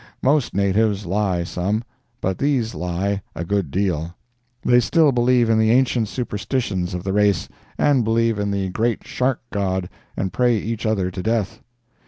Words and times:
Most 0.23 0.55
natives 0.55 1.05
lie 1.05 1.43
some, 1.43 1.83
but 2.21 2.39
these 2.39 2.73
lie 2.73 3.21
a 3.35 3.45
good 3.45 3.69
deal. 3.69 4.15
They 4.63 4.79
still 4.79 5.11
believe 5.11 5.47
in 5.47 5.59
the 5.59 5.69
ancient 5.69 6.07
superstitions 6.07 6.95
of 6.95 7.03
the 7.03 7.13
race, 7.13 7.47
and 7.77 8.03
believe 8.03 8.39
in 8.39 8.49
the 8.49 8.69
Great 8.69 9.05
Shark 9.05 9.41
God 9.51 9.89
and 10.17 10.33
pray 10.33 10.57
each 10.57 10.87
other 10.87 11.11
to 11.11 11.21
death. 11.21 11.59